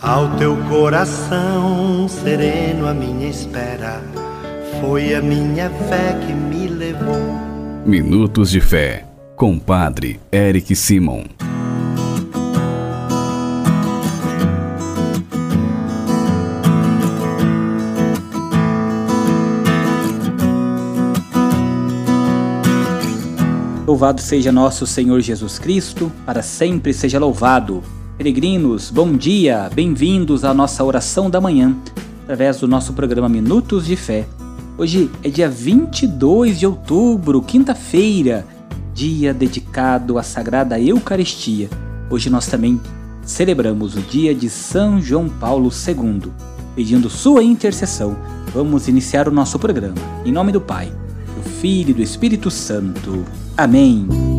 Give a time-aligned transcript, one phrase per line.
[0.00, 4.02] Ao teu coração sereno, a minha espera
[4.80, 7.16] foi a minha fé que me levou.
[7.86, 11.24] Minutos de Fé, com Padre Eric Simon.
[23.86, 27.82] Louvado seja nosso Senhor Jesus Cristo, para sempre seja louvado.
[28.16, 31.76] Peregrinos, bom dia, bem-vindos à nossa oração da manhã,
[32.22, 34.26] através do nosso programa Minutos de Fé.
[34.78, 38.46] Hoje é dia 22 de outubro, quinta-feira,
[38.94, 41.68] dia dedicado à Sagrada Eucaristia.
[42.08, 42.80] Hoje nós também
[43.22, 46.32] celebramos o dia de São João Paulo II.
[46.74, 48.16] Pedindo sua intercessão,
[48.54, 49.94] vamos iniciar o nosso programa.
[50.24, 50.90] Em nome do Pai,
[51.36, 53.26] do Filho e do Espírito Santo.
[53.58, 54.35] Amém.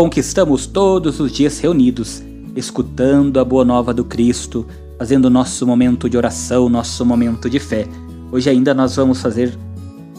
[0.00, 2.22] Bom que estamos todos os dias reunidos,
[2.54, 4.64] escutando a boa nova do Cristo,
[4.96, 7.84] fazendo nosso momento de oração, nosso momento de fé.
[8.30, 9.58] Hoje ainda nós vamos fazer,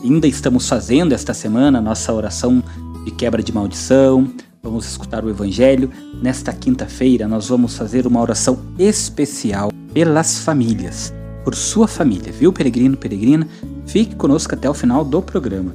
[0.03, 2.61] ainda estamos fazendo esta semana nossa oração
[3.05, 4.29] de quebra de maldição,
[4.61, 5.89] vamos escutar o Evangelho.
[6.21, 11.13] Nesta quinta-feira nós vamos fazer uma oração especial pelas famílias,
[11.45, 13.47] por sua família, viu, peregrino, peregrina?
[13.85, 15.73] Fique conosco até o final do programa.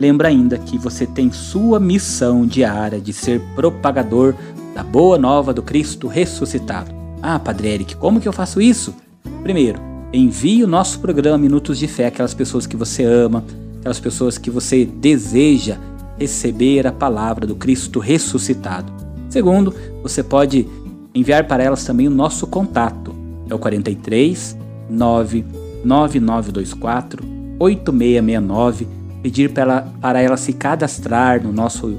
[0.00, 4.32] Lembra ainda que você tem sua missão diária de ser propagador
[4.72, 6.94] da boa nova do Cristo ressuscitado.
[7.20, 8.94] Ah, Padre Eric, como que eu faço isso?
[9.42, 9.80] Primeiro,
[10.12, 13.44] envie o nosso programa Minutos de Fé aquelas pessoas que você ama,
[13.80, 15.78] aquelas pessoas que você deseja
[16.16, 18.92] receber a palavra do Cristo ressuscitado.
[19.28, 20.64] Segundo, você pode
[21.12, 23.12] enviar para elas também o nosso contato.
[23.50, 24.56] É o 43
[24.88, 27.26] 99924
[27.58, 31.98] 8669 pedir para ela, para ela se cadastrar no nosso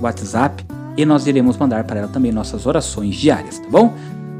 [0.00, 0.64] WhatsApp
[0.96, 3.94] e nós iremos mandar para ela também nossas orações diárias, tá bom?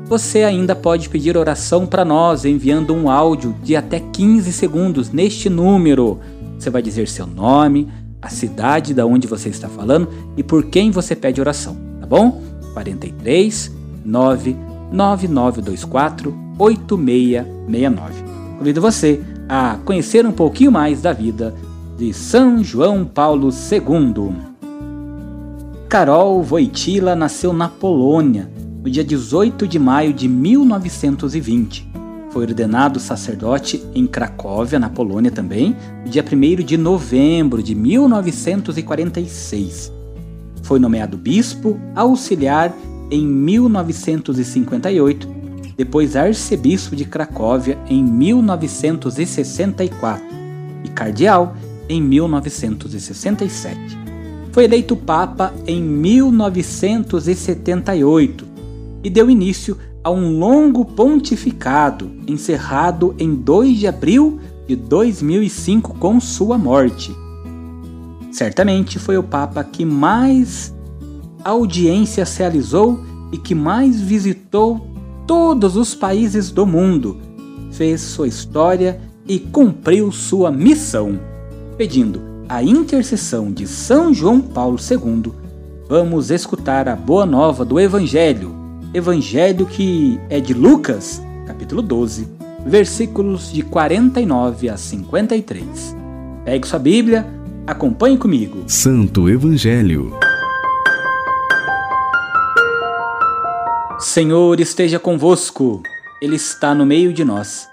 [0.06, 5.50] Você ainda pode pedir oração para nós enviando um áudio de até 15 segundos neste
[5.50, 6.20] número.
[6.56, 7.88] Você vai dizer seu nome,
[8.22, 12.40] a cidade da onde você está falando e por quem você pede oração, tá bom?
[12.72, 13.74] 43
[14.04, 18.14] 99924 8669.
[18.58, 21.54] Convido você a conhecer um pouquinho mais da vida
[21.96, 24.34] de São João Paulo II.
[25.88, 28.50] Carol Wojtyla nasceu na Polônia
[28.84, 31.88] no dia 18 de maio de 1920.
[32.30, 35.74] Foi ordenado sacerdote em Cracóvia, na Polônia também,
[36.04, 39.90] no dia 1 de novembro de 1946.
[40.62, 42.74] Foi nomeado bispo auxiliar
[43.10, 45.26] em 1958,
[45.78, 50.22] depois arcebispo de Cracóvia em 1964
[50.84, 51.56] e cardeal
[51.88, 53.96] em 1967.
[54.52, 58.44] Foi eleito Papa em 1978
[59.04, 66.18] e deu início a um longo pontificado, encerrado em 2 de abril de 2005 com
[66.18, 67.14] sua morte.
[68.32, 70.74] Certamente foi o Papa que mais
[71.44, 72.98] audiências realizou
[73.32, 74.88] e que mais visitou
[75.26, 77.18] todos os países do mundo,
[77.72, 78.98] fez sua história
[79.28, 81.35] e cumpriu sua missão
[81.76, 85.32] pedindo a intercessão de São João Paulo II,
[85.88, 88.54] vamos escutar a boa nova do Evangelho,
[88.94, 92.28] Evangelho que é de Lucas, capítulo 12,
[92.64, 95.96] versículos de 49 a 53.
[96.44, 97.26] Pegue sua Bíblia,
[97.66, 98.64] acompanhe comigo.
[98.66, 100.16] Santo Evangelho.
[103.98, 105.82] Senhor esteja convosco,
[106.22, 107.68] Ele está no meio de nós.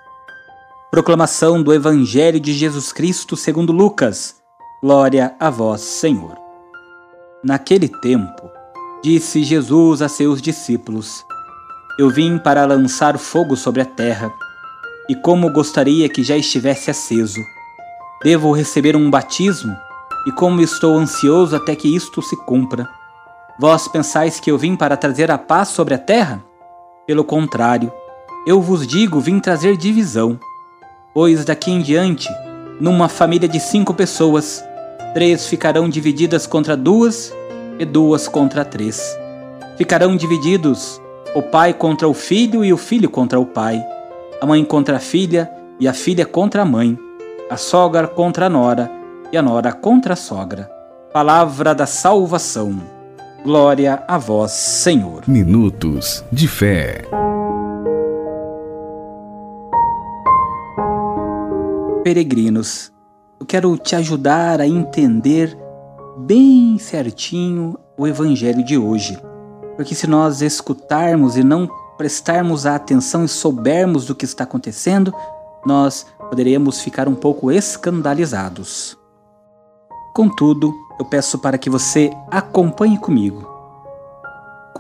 [0.94, 4.36] Proclamação do Evangelho de Jesus Cristo segundo Lucas.
[4.80, 6.38] Glória a vós, Senhor.
[7.44, 8.48] Naquele tempo,
[9.02, 11.26] disse Jesus a seus discípulos:
[11.98, 14.32] Eu vim para lançar fogo sobre a terra,
[15.10, 17.42] e como gostaria que já estivesse aceso.
[18.24, 19.76] Devo receber um batismo,
[20.28, 22.88] e como estou ansioso até que isto se cumpra.
[23.60, 26.46] Vós pensais que eu vim para trazer a paz sobre a terra?
[27.08, 27.92] Pelo contrário,
[28.46, 30.40] eu vos digo: vim trazer divisão
[31.14, 32.30] pois daqui em diante,
[32.80, 34.64] numa família de cinco pessoas,
[35.14, 37.34] três ficarão divididas contra duas
[37.78, 39.18] e duas contra três.
[39.78, 41.02] Ficarão divididos
[41.36, 43.84] o pai contra o filho e o filho contra o pai,
[44.42, 45.50] a mãe contra a filha
[45.80, 46.98] e a filha contra a mãe,
[47.50, 48.90] a sogra contra a nora
[49.32, 50.70] e a nora contra a sogra.
[51.12, 52.82] Palavra da salvação.
[53.44, 55.24] Glória a vós, Senhor.
[55.28, 57.02] Minutos de fé.
[62.04, 62.92] Peregrinos,
[63.40, 65.58] eu quero te ajudar a entender
[66.18, 69.18] bem certinho o evangelho de hoje.
[69.76, 71.68] Porque se nós escutarmos e não
[71.98, 75.14] prestarmos a atenção e soubermos do que está acontecendo,
[75.66, 78.98] nós poderemos ficar um pouco escandalizados.
[80.14, 83.50] Contudo, eu peço para que você acompanhe comigo.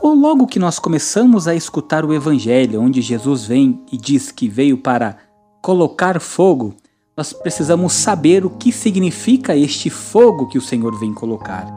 [0.03, 4.77] Logo que nós começamos a escutar o Evangelho, onde Jesus vem e diz que veio
[4.77, 5.17] para
[5.61, 6.75] colocar fogo,
[7.15, 11.67] nós precisamos saber o que significa este fogo que o Senhor vem colocar.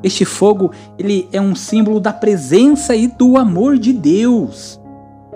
[0.00, 4.80] Este fogo, ele é um símbolo da presença e do amor de Deus.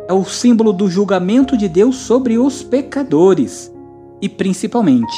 [0.08, 3.72] É o símbolo do julgamento de Deus sobre os pecadores.
[4.22, 5.12] E principalmente,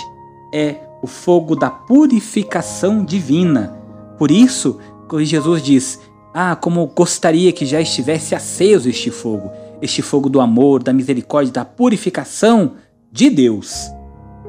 [0.55, 3.79] é o fogo da purificação divina.
[4.17, 4.79] Por isso,
[5.21, 6.01] Jesus diz:
[6.33, 9.51] Ah, como gostaria que já estivesse aceso este fogo,
[9.83, 12.73] este fogo do amor, da misericórdia, da purificação
[13.11, 13.93] de Deus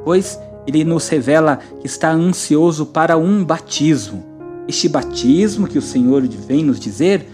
[0.03, 4.23] pois ele nos revela que está ansioso para um batismo.
[4.67, 7.25] Este batismo que o Senhor vem nos dizer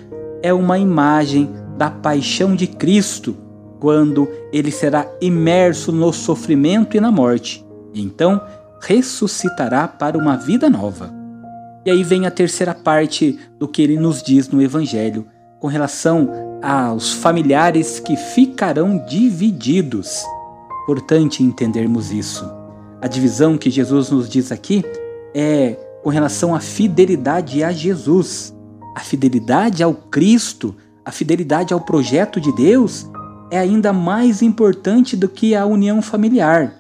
[0.42, 3.36] é uma imagem da paixão de Cristo,
[3.80, 8.42] quando ele será imerso no sofrimento e na morte, e então
[8.82, 11.14] ressuscitará para uma vida nova.
[11.86, 15.26] E aí vem a terceira parte do que ele nos diz no Evangelho,
[15.60, 16.30] com relação
[16.62, 20.24] aos familiares que ficarão divididos.
[20.84, 22.59] Importante entendermos isso.
[23.02, 24.84] A divisão que Jesus nos diz aqui
[25.34, 28.54] é com relação à fidelidade a Jesus.
[28.96, 30.76] A fidelidade ao Cristo,
[31.06, 33.10] a fidelidade ao projeto de Deus
[33.50, 36.74] é ainda mais importante do que a união familiar.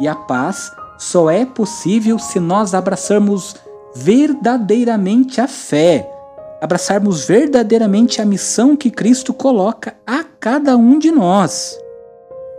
[0.00, 3.54] E a paz só é possível se nós abraçarmos
[3.94, 6.10] verdadeiramente a fé,
[6.60, 11.78] abraçarmos verdadeiramente a missão que Cristo coloca a cada um de nós.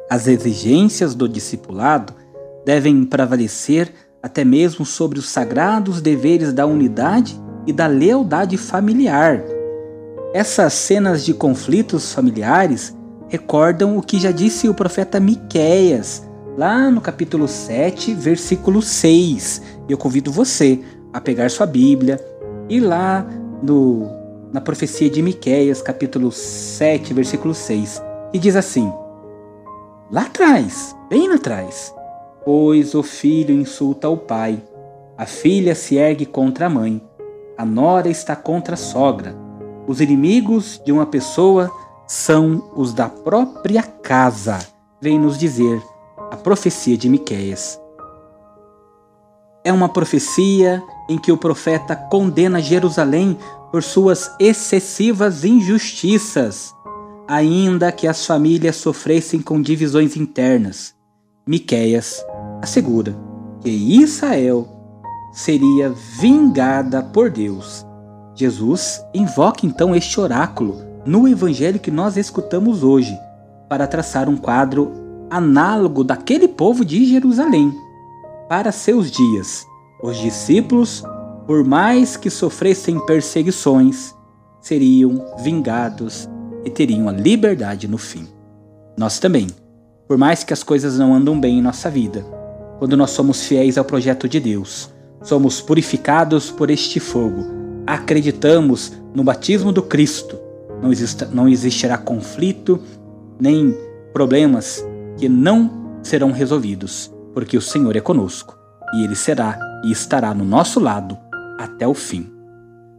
[0.09, 2.20] As exigências do discipulado
[2.65, 9.43] devem prevalecer até mesmo sobre os sagrados deveres da unidade e da lealdade familiar.
[10.33, 12.95] Essas cenas de conflitos familiares
[13.27, 19.61] recordam o que já disse o profeta Miqueias, lá no capítulo 7, versículo 6.
[19.89, 20.79] Eu convido você
[21.11, 22.19] a pegar sua Bíblia
[22.69, 23.25] e lá
[23.61, 24.07] no,
[24.53, 28.01] na profecia de Miqueias, capítulo 7, versículo 6,
[28.33, 28.91] e diz assim:
[30.11, 31.93] Lá atrás, bem lá atrás,
[32.43, 34.61] Pois o filho insulta o pai,
[35.15, 36.99] a filha se ergue contra a mãe,
[37.55, 39.35] a nora está contra a sogra.
[39.87, 41.69] Os inimigos de uma pessoa
[42.07, 44.57] são os da própria casa,
[44.99, 45.79] vem nos dizer
[46.31, 47.79] a profecia de Miqueias.
[49.63, 53.37] É uma profecia em que o profeta condena Jerusalém
[53.71, 56.73] por suas excessivas injustiças,
[57.27, 60.95] ainda que as famílias sofressem com divisões internas.
[61.45, 62.25] Miqueias
[62.61, 63.15] assegura
[63.61, 64.67] que Israel
[65.33, 67.85] seria vingada por Deus.
[68.35, 73.17] Jesus invoca então este oráculo no evangelho que nós escutamos hoje,
[73.67, 74.91] para traçar um quadro
[75.29, 77.73] análogo daquele povo de Jerusalém.
[78.49, 79.65] Para seus dias,
[80.03, 81.03] os discípulos,
[81.47, 84.13] por mais que sofressem perseguições,
[84.59, 86.29] seriam vingados
[86.65, 88.27] e teriam a liberdade no fim.
[88.97, 89.47] Nós também,
[90.07, 92.25] por mais que as coisas não andam bem em nossa vida,
[92.81, 94.89] quando nós somos fiéis ao projeto de Deus.
[95.21, 97.45] Somos purificados por este fogo.
[97.85, 100.35] Acreditamos no batismo do Cristo.
[100.81, 102.81] Não, exista, não existirá conflito
[103.39, 103.77] nem
[104.11, 104.83] problemas
[105.15, 108.57] que não serão resolvidos, porque o Senhor é conosco
[108.95, 111.15] e Ele será e estará no nosso lado
[111.59, 112.33] até o fim.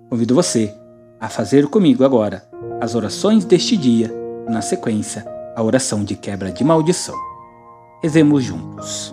[0.09, 0.73] Convido você
[1.19, 2.49] a fazer comigo agora
[2.81, 4.15] as orações deste dia
[4.49, 7.17] na sequência, a oração de quebra de maldição.
[8.01, 9.13] Rezemos juntos.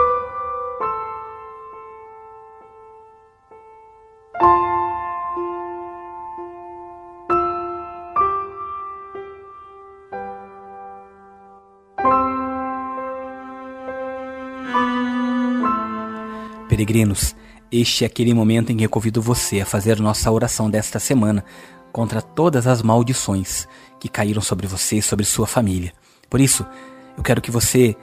[16.71, 17.35] Peregrinos,
[17.69, 21.43] este é aquele momento em que eu convido você a fazer nossa oração desta semana
[21.91, 23.67] contra todas as maldições
[23.99, 25.91] que caíram sobre você e sobre sua família.
[26.29, 26.65] Por isso,
[27.17, 27.93] eu quero que você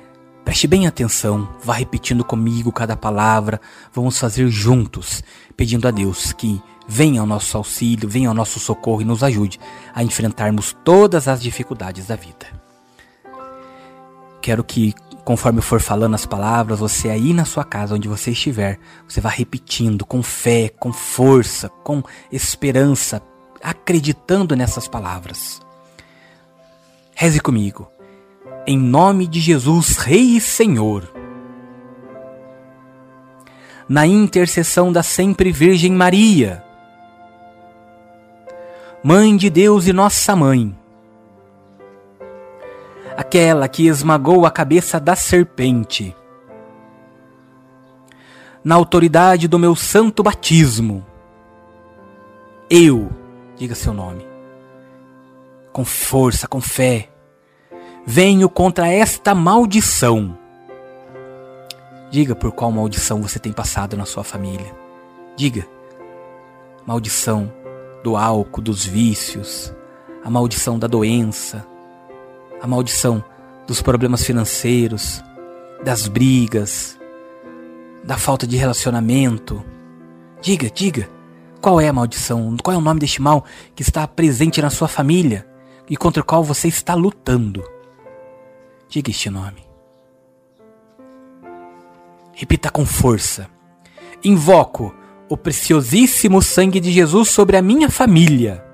[0.44, 3.58] preste bem atenção, vá repetindo comigo cada palavra,
[3.90, 5.22] vamos fazer juntos,
[5.56, 9.58] pedindo a Deus que venha ao nosso auxílio, venha ao nosso socorro e nos ajude
[9.94, 12.57] a enfrentarmos todas as dificuldades da vida.
[14.48, 14.94] Quero que,
[15.26, 19.20] conforme eu for falando as palavras, você aí na sua casa, onde você estiver, você
[19.20, 22.02] vá repetindo com fé, com força, com
[22.32, 23.20] esperança,
[23.62, 25.60] acreditando nessas palavras.
[27.14, 27.92] Reze comigo.
[28.66, 31.12] Em nome de Jesus, Rei e Senhor.
[33.86, 36.64] Na intercessão da sempre Virgem Maria,
[39.04, 40.74] Mãe de Deus e Nossa Mãe,
[43.18, 46.14] aquela que esmagou a cabeça da serpente,
[48.62, 51.04] na autoridade do meu santo batismo,
[52.70, 53.10] eu,
[53.56, 54.24] diga seu nome,
[55.72, 57.08] com força, com fé,
[58.06, 60.38] venho contra esta maldição.
[62.12, 64.72] Diga por qual maldição você tem passado na sua família.
[65.36, 65.66] Diga.
[66.86, 67.52] Maldição
[68.04, 69.74] do álcool, dos vícios,
[70.24, 71.66] a maldição da doença,
[72.60, 73.24] a maldição
[73.66, 75.22] dos problemas financeiros,
[75.84, 76.98] das brigas,
[78.04, 79.62] da falta de relacionamento.
[80.40, 81.08] Diga, diga,
[81.60, 82.56] qual é a maldição?
[82.62, 85.46] Qual é o nome deste mal que está presente na sua família
[85.88, 87.62] e contra o qual você está lutando?
[88.88, 89.66] Diga este nome.
[92.32, 93.48] Repita com força.
[94.24, 94.94] Invoco
[95.28, 98.64] o preciosíssimo sangue de Jesus sobre a minha família.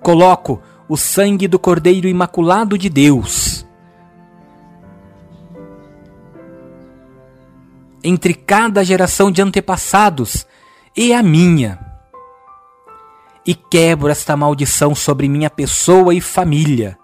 [0.00, 3.66] Coloco o sangue do Cordeiro Imaculado de Deus
[8.06, 10.46] entre cada geração de antepassados
[10.96, 11.84] e a minha.
[13.44, 16.96] E quebro esta maldição sobre minha pessoa e família.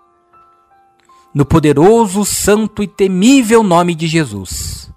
[1.34, 4.92] No poderoso, santo e temível nome de Jesus.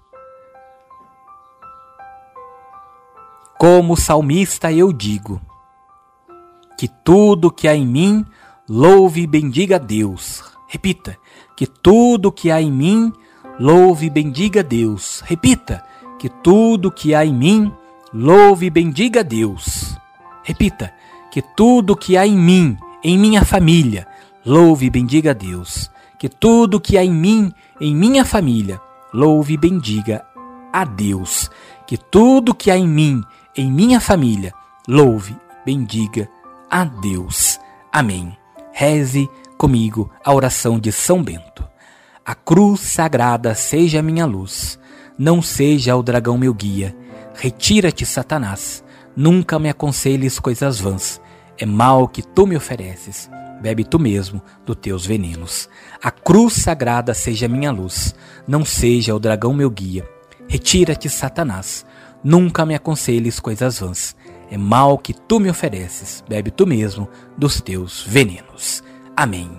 [3.58, 5.40] Como salmista eu digo:
[6.78, 8.24] que tudo que há em mim
[8.68, 10.42] louve e bendiga a Deus.
[10.68, 11.16] Repita:
[11.56, 13.12] que tudo que há em mim
[13.58, 15.22] louve e bendiga a Deus.
[15.24, 15.84] Repita:
[16.18, 17.72] que tudo que há em mim
[18.12, 19.96] louve e bendiga a Deus.
[20.42, 20.92] Repita:
[21.30, 24.06] que tudo que há em mim, em minha família,
[24.44, 25.90] louve e bendiga a Deus.
[26.18, 28.80] Que tudo que há em mim, em minha família,
[29.12, 30.24] louve e bendiga
[30.72, 31.50] a Deus.
[31.86, 33.22] Que tudo que há em mim,
[33.56, 34.52] em minha família,
[34.88, 36.28] louve, bendiga
[36.70, 37.58] a Deus.
[37.92, 38.36] Amém.
[38.78, 41.66] Reze comigo a oração de São Bento.
[42.22, 44.78] A cruz sagrada seja minha luz,
[45.18, 46.94] não seja o dragão meu guia.
[47.34, 48.84] Retira-te, Satanás,
[49.16, 51.18] nunca me aconselhes coisas vãs.
[51.56, 53.30] É mal que tu me ofereces,
[53.62, 55.70] bebe tu mesmo dos teus venenos.
[56.02, 58.14] A cruz sagrada seja minha luz,
[58.46, 60.06] não seja o dragão meu guia.
[60.46, 61.86] Retira-te, Satanás,
[62.28, 64.16] Nunca me aconselhes coisas vãs.
[64.48, 68.82] É mal que tu me ofereces, bebe tu mesmo dos teus venenos.
[69.16, 69.50] Amém.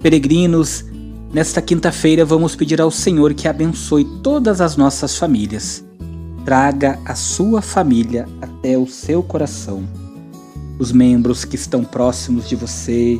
[0.00, 0.84] Peregrinos,
[1.32, 5.84] nesta quinta-feira vamos pedir ao Senhor que abençoe todas as nossas famílias.
[6.44, 9.82] Traga a sua família até o seu coração.
[10.78, 13.18] Os membros que estão próximos de você,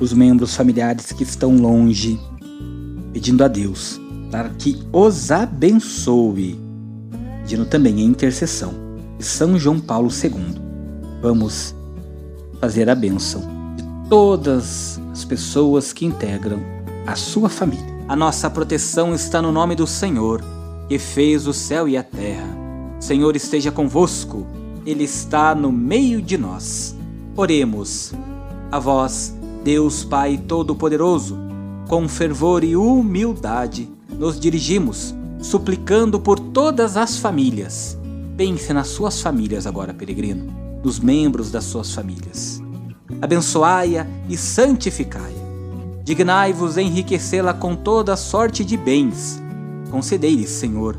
[0.00, 2.18] os membros familiares que estão longe,
[3.12, 4.03] pedindo a Deus
[4.34, 6.58] para que os abençoe,
[7.42, 8.74] pedindo também a intercessão
[9.16, 10.60] de São João Paulo II.
[11.22, 11.72] Vamos
[12.60, 13.42] fazer a bênção
[13.76, 16.58] de todas as pessoas que integram
[17.06, 17.86] a sua família.
[18.08, 20.42] A nossa proteção está no nome do Senhor,
[20.88, 22.48] que fez o céu e a terra.
[22.98, 24.44] O Senhor esteja convosco,
[24.84, 26.96] Ele está no meio de nós.
[27.36, 28.12] Oremos.
[28.72, 31.38] A vós, Deus Pai Todo-Poderoso,
[31.88, 37.98] com fervor e humildade, nos dirigimos, suplicando por todas as famílias.
[38.36, 40.52] Pense nas suas famílias agora, peregrino,
[40.82, 42.62] nos membros das suas famílias.
[43.20, 45.44] Abençoai-a e santificai-a.
[46.02, 49.40] Dignai-vos enriquecê-la com toda sorte de bens.
[49.90, 50.96] Concedei-lhe, Senhor,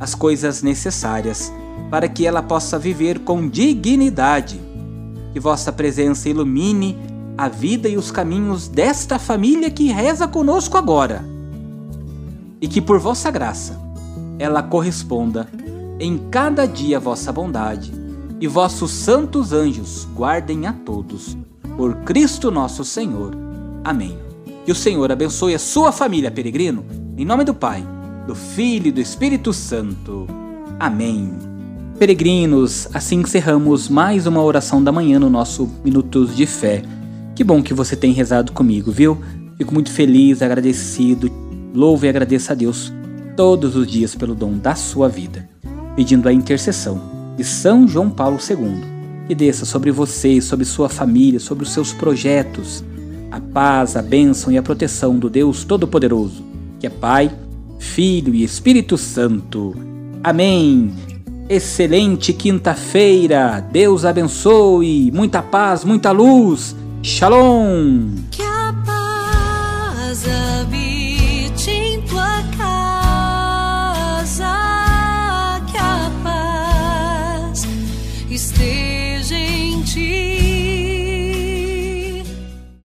[0.00, 1.52] as coisas necessárias
[1.90, 4.60] para que ela possa viver com dignidade.
[5.32, 6.96] Que vossa presença ilumine
[7.36, 11.24] a vida e os caminhos desta família que reza conosco agora.
[12.60, 13.78] E que por vossa graça
[14.38, 15.48] ela corresponda
[16.00, 17.92] em cada dia a vossa bondade,
[18.40, 21.36] e vossos santos anjos guardem a todos.
[21.76, 23.36] Por Cristo nosso Senhor.
[23.82, 24.16] Amém.
[24.64, 26.84] Que o Senhor abençoe a sua família, peregrino,
[27.16, 27.84] em nome do Pai,
[28.26, 30.26] do Filho e do Espírito Santo.
[30.78, 31.32] Amém.
[31.98, 36.82] Peregrinos, assim encerramos mais uma oração da manhã no nosso Minutos de Fé.
[37.34, 39.18] Que bom que você tem rezado comigo, viu?
[39.56, 41.28] Fico muito feliz, agradecido,
[41.78, 42.92] louvo e agradeço a Deus
[43.36, 45.48] todos os dias pelo dom da sua vida,
[45.94, 47.00] pedindo a intercessão
[47.36, 48.82] de São João Paulo II,
[49.28, 52.82] que desça sobre você, sobre sua família, sobre os seus projetos,
[53.30, 56.42] a paz, a bênção e a proteção do Deus Todo-Poderoso,
[56.80, 57.30] que é Pai,
[57.78, 59.72] Filho e Espírito Santo.
[60.24, 60.92] Amém.
[61.48, 63.64] Excelente quinta-feira.
[63.70, 65.12] Deus abençoe.
[65.12, 66.74] Muita paz, muita luz.
[67.04, 68.08] Shalom.